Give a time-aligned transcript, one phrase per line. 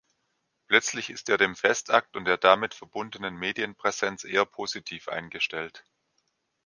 [0.65, 5.83] Plötzlich ist er dem Festakt und der damit verbundenen Medienpräsenz eher positiv eingestellt.